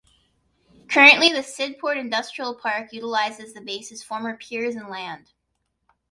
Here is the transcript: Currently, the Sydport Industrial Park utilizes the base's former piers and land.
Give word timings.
Currently, 0.89 1.31
the 1.31 1.43
Sydport 1.43 1.95
Industrial 1.95 2.55
Park 2.55 2.91
utilizes 2.91 3.53
the 3.53 3.61
base's 3.61 4.01
former 4.01 4.35
piers 4.35 4.73
and 4.75 4.89
land. 4.89 5.31